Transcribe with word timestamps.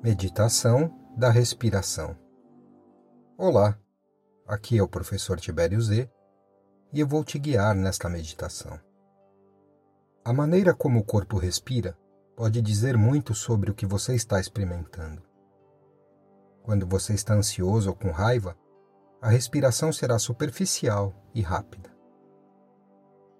Meditação 0.00 0.96
da 1.16 1.28
respiração. 1.28 2.16
Olá, 3.36 3.76
aqui 4.46 4.78
é 4.78 4.82
o 4.82 4.86
professor 4.86 5.40
Tibério 5.40 5.80
Z 5.80 6.08
e 6.92 7.00
eu 7.00 7.06
vou 7.06 7.24
te 7.24 7.36
guiar 7.36 7.74
nesta 7.74 8.08
meditação. 8.08 8.78
A 10.24 10.32
maneira 10.32 10.72
como 10.72 11.00
o 11.00 11.04
corpo 11.04 11.36
respira 11.36 11.98
pode 12.36 12.62
dizer 12.62 12.96
muito 12.96 13.34
sobre 13.34 13.72
o 13.72 13.74
que 13.74 13.84
você 13.84 14.14
está 14.14 14.38
experimentando. 14.38 15.20
Quando 16.62 16.86
você 16.86 17.12
está 17.12 17.34
ansioso 17.34 17.90
ou 17.90 17.96
com 17.96 18.12
raiva, 18.12 18.56
a 19.20 19.28
respiração 19.28 19.92
será 19.92 20.16
superficial 20.16 21.12
e 21.34 21.40
rápida. 21.40 21.90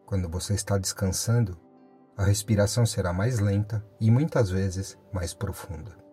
Quando 0.05 0.29
você 0.29 0.55
está 0.55 0.77
descansando, 0.77 1.57
a 2.17 2.25
respiração 2.25 2.85
será 2.85 3.13
mais 3.13 3.39
lenta 3.39 3.87
e 4.01 4.11
muitas 4.11 4.51
vezes 4.51 4.99
mais 5.13 5.33
profunda. 5.33 6.08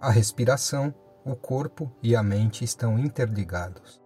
A 0.00 0.10
respiração, 0.10 0.94
o 1.24 1.34
corpo 1.34 1.90
e 2.00 2.14
a 2.14 2.22
mente 2.22 2.64
estão 2.64 2.96
interligados. 2.96 4.00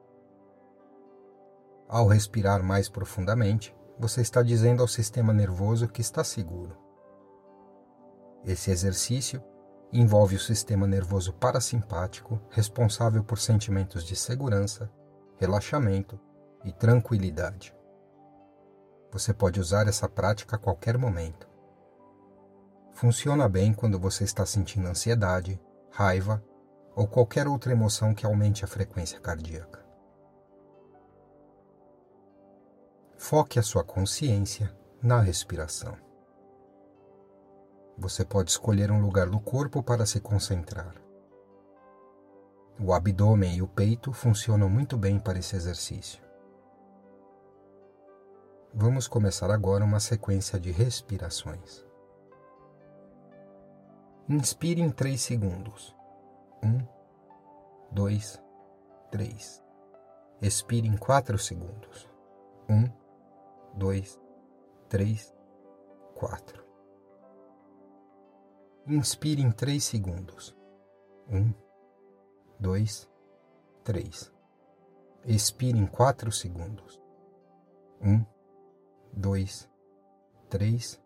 Ao 1.87 2.06
respirar 2.06 2.62
mais 2.62 2.88
profundamente, 2.88 3.77
você 3.98 4.23
está 4.23 4.42
dizendo 4.42 4.80
ao 4.80 4.88
sistema 4.88 5.34
nervoso 5.34 5.87
que 5.87 6.01
está 6.01 6.24
seguro. 6.24 6.74
Esse 8.42 8.70
exercício 8.70 9.45
envolve 9.92 10.37
o 10.37 10.41
sistema 10.41 10.87
nervoso 10.87 11.30
parasimpático, 11.34 12.40
responsável 12.48 13.23
por 13.23 13.38
sentimentos 13.38 14.02
de 14.02 14.16
segurança, 14.16 14.90
relaxamento 15.37 16.18
e 16.65 16.73
tranquilidade. 16.73 17.77
Você 19.12 19.34
pode 19.34 19.60
usar 19.60 19.87
essa 19.87 20.09
prática 20.09 20.56
a 20.56 20.59
qualquer 20.59 20.96
momento. 20.96 21.46
Funciona 22.93 23.46
bem 23.46 23.74
quando 23.74 23.98
você 23.98 24.24
está 24.24 24.46
sentindo 24.46 24.88
ansiedade, 24.88 25.60
raiva 25.93 26.43
ou 26.96 27.07
qualquer 27.07 27.46
outra 27.46 27.73
emoção 27.73 28.15
que 28.15 28.24
aumente 28.24 28.65
a 28.65 28.68
frequência 28.68 29.21
cardíaca. 29.21 29.85
Foque 33.16 33.59
a 33.59 33.62
sua 33.62 33.85
consciência 33.85 34.74
na 35.02 35.20
respiração. 35.20 35.96
Você 37.96 38.24
pode 38.24 38.51
escolher 38.51 38.90
um 38.90 39.02
lugar 39.02 39.29
do 39.29 39.38
corpo 39.38 39.82
para 39.82 40.07
se 40.07 40.18
concentrar. 40.18 40.95
O 42.80 42.93
abdômen 42.93 43.57
e 43.57 43.63
o 43.63 43.68
peito 43.68 44.13
funcionam 44.13 44.68
muito 44.68 44.96
bem 44.96 45.18
para 45.18 45.38
esse 45.38 45.54
exercício. 45.54 46.23
Vamos 48.74 49.07
começar 49.07 49.51
agora 49.51 49.85
uma 49.85 50.01
sequência 50.01 50.59
de 50.59 50.70
respirações. 50.70 51.91
Inspire 54.28 54.80
em 54.80 54.90
3 54.90 55.20
segundos. 55.20 55.96
1, 56.62 56.87
2, 57.90 58.42
3. 59.10 59.64
Expire 60.40 60.88
em 60.88 60.96
4 60.96 61.37
segundos. 61.38 62.09
1, 62.68 62.88
2, 63.76 64.20
3, 64.88 65.34
4. 66.14 66.64
Inspire 68.87 69.42
em 69.42 69.50
3 69.50 69.82
segundos. 69.82 70.56
1, 71.28 71.53
2, 72.60 73.10
3. 73.82 74.32
Expire 75.25 75.78
em 75.78 75.86
4 75.86 76.31
segundos. 76.31 77.00
1, 78.00 78.25
2, 79.12 79.69
3, 80.48 81.03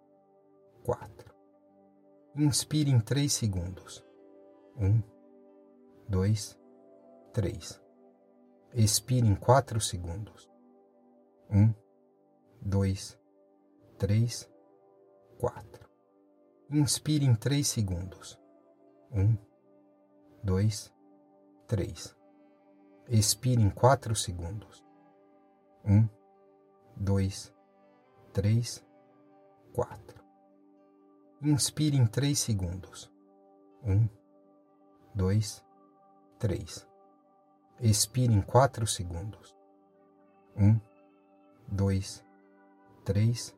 4. 0.85 1.36
Inspire 2.39 2.91
em 2.91 3.01
3 3.01 3.33
segundos. 3.33 4.05
1, 4.77 5.03
2, 6.07 6.59
3. 7.33 7.83
Expire 8.75 9.27
em 9.27 9.35
4 9.35 9.81
segundos. 9.81 10.51
1, 11.51 11.73
2, 12.61 13.19
3, 13.99 14.53
4. 15.39 15.89
Inspire 16.71 17.25
em 17.25 17.35
3 17.35 17.67
segundos. 17.67 18.39
1, 19.11 19.39
2, 20.45 20.93
3. 21.67 22.17
Expire 23.09 23.63
em 23.63 23.71
4 23.71 24.15
segundos. 24.15 24.85
1, 25.87 26.07
2, 26.99 27.55
3, 28.35 28.85
4. 29.73 30.26
Inspire 31.43 31.97
em 31.97 32.07
3 32.07 32.39
segundos. 32.39 33.13
1, 33.83 34.09
2, 35.15 35.65
3. 36.39 36.89
Expire 37.81 38.33
em 38.33 38.41
4 38.41 38.87
segundos. 38.87 39.55
1, 40.57 40.81
2, 41.69 42.25
3, 43.05 43.55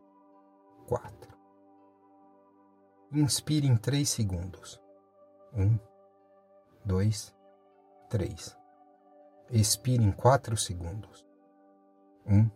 4. 0.89 1.39
Inspire 3.12 3.69
em 3.69 3.77
3 3.77 4.09
segundos. 4.09 4.81
1, 5.55 5.78
2, 6.84 7.34
3. 8.10 8.59
Expire 9.50 10.03
em 10.03 10.10
4 10.10 10.56
segundos. 10.56 11.25
1, 12.27 12.50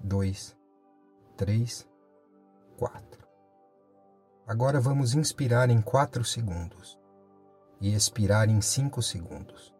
2, 0.00 0.56
3, 1.36 1.88
4. 2.78 3.19
Agora 4.50 4.80
vamos 4.80 5.14
inspirar 5.14 5.70
em 5.70 5.80
4 5.80 6.24
segundos 6.24 6.98
e 7.80 7.94
expirar 7.94 8.48
em 8.48 8.60
5 8.60 9.00
segundos. 9.00 9.72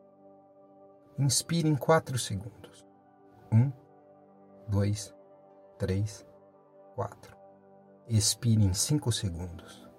Inspire 1.19 1.69
em 1.69 1.75
4 1.75 2.17
segundos. 2.17 2.87
1, 3.51 3.73
2, 4.69 5.13
3, 5.77 6.25
4. 6.95 7.37
Expire 8.07 8.65
em 8.65 8.73
5 8.73 9.11
segundos. 9.11 9.91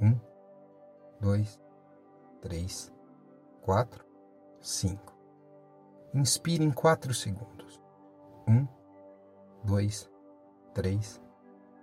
1, 0.00 0.18
2, 1.20 1.60
3, 2.40 2.92
4, 3.60 4.06
5. 4.58 5.18
Inspire 6.14 6.64
em 6.64 6.70
4 6.70 7.12
segundos. 7.12 7.78
1, 8.48 8.66
2, 9.64 10.10
3, 10.72 11.20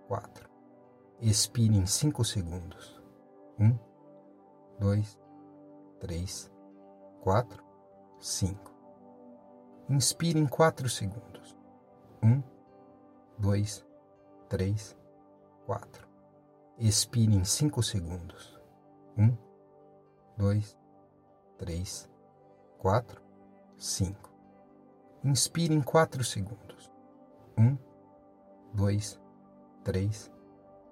4. 0.07 0.50
Expire 1.21 1.77
em 1.77 1.85
5 1.85 2.25
segundos. 2.25 2.99
1, 3.59 3.77
2, 4.79 5.19
3, 5.99 6.51
4, 7.21 7.63
5. 8.19 8.71
Inspire 9.87 10.39
em 10.39 10.47
4 10.47 10.89
segundos. 10.89 11.55
1, 12.23 12.41
2, 13.37 13.85
3, 14.49 14.97
4. 15.67 16.07
Expire 16.79 17.35
em 17.35 17.45
5 17.45 17.83
segundos. 17.83 18.59
1, 19.15 19.37
2, 20.37 20.75
3, 21.59 22.09
4, 22.79 23.21
5. 23.77 24.31
Inspire 25.23 25.75
em 25.75 25.81
4 25.83 26.23
segundos. 26.23 26.91
1, 27.55 27.77
2, 28.73 29.21
3, 29.83 30.27
4. 30.29 30.40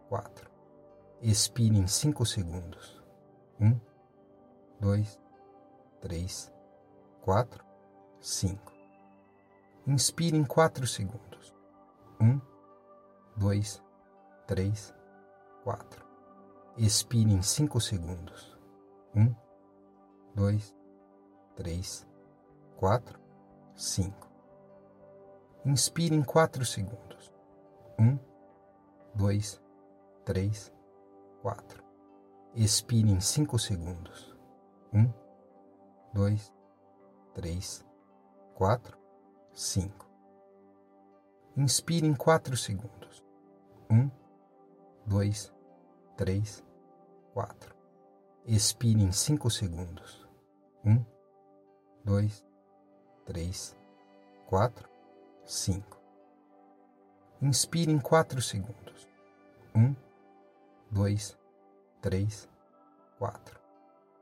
4. 0.09 0.49
Expire 1.21 1.77
em 1.77 1.87
5 1.87 2.25
segundos. 2.25 3.01
1, 3.59 3.79
2, 4.79 5.19
3, 6.01 6.53
4, 7.21 7.65
5. 8.19 8.73
Inspire 9.85 10.35
em 10.35 10.43
4 10.43 10.87
segundos. 10.87 11.55
1, 12.19 12.41
2, 13.37 13.83
3, 14.47 14.95
4. 15.63 16.05
Expire 16.77 17.31
em 17.31 17.41
5 17.41 17.79
segundos. 17.79 18.57
1, 19.15 19.35
2, 20.33 20.75
3, 21.55 22.07
4, 22.77 23.19
5. 23.75 24.27
Inspire 25.65 26.15
em 26.15 26.23
4 26.23 26.65
segundos. 26.65 27.31
1, 27.99 28.17
2, 29.13 29.61
3, 29.61 29.68
3, 30.29 30.71
4. 31.41 31.83
Expire 32.53 33.09
em 33.09 33.19
5 33.19 33.57
segundos. 33.57 34.37
1, 34.93 35.11
2, 36.13 36.53
3, 37.33 37.85
4, 38.53 38.95
5. 39.51 40.07
Inspire 41.57 42.05
em 42.05 42.13
4 42.13 42.55
segundos. 42.55 43.25
1, 43.89 44.11
2, 45.07 45.51
3, 46.15 46.63
4. 47.33 47.75
Expire 48.45 49.01
em 49.01 49.11
5 49.11 49.49
segundos. 49.49 50.29
1, 50.85 51.03
2, 52.05 52.45
3, 53.25 53.75
4, 54.45 54.89
5. 55.43 55.99
Inspire 57.41 57.91
em 57.91 57.99
4 57.99 58.39
segundos. 58.43 59.09
1, 59.73 59.95
2, 59.95 60.08
3, 62.01 62.49
4. 63.17 63.59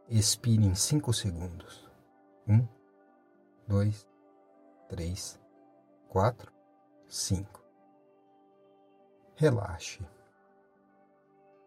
Expire 0.10 0.66
em 0.66 0.76
5 0.76 1.14
segundos. 1.14 1.90
1, 2.48 2.68
2, 3.68 4.08
3, 4.90 5.40
4, 6.10 6.54
5. 7.08 7.64
Relaxe. 9.36 10.06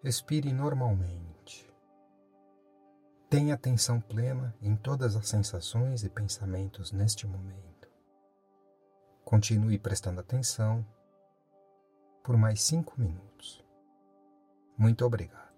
Respire 0.02 0.52
normalmente. 0.52 1.70
Tenha 3.28 3.54
atenção 3.54 4.00
plena 4.00 4.54
em 4.60 4.74
todas 4.74 5.14
as 5.14 5.28
sensações 5.28 6.02
e 6.02 6.08
pensamentos 6.08 6.90
neste 6.90 7.26
momento. 7.26 7.88
Continue 9.24 9.78
prestando 9.78 10.20
atenção 10.20 10.84
por 12.24 12.36
mais 12.36 12.60
cinco 12.62 13.00
minutos. 13.00 13.64
Muito 14.80 15.04
obrigado. 15.04 15.49